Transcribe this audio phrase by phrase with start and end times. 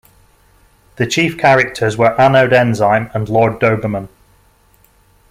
[0.95, 4.09] The chief characters were Anode Enzyme and Lord Doberman.